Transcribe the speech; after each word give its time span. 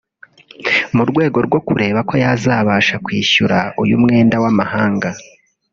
mu 0.95 1.03
rwego 1.09 1.37
rwo 1.47 1.59
kureba 1.67 1.99
ko 2.09 2.13
yazabasha 2.23 2.95
kwishyura 3.05 3.57
uyu 3.81 3.95
mwenda 4.03 4.35
w’amahanaga 4.43 5.09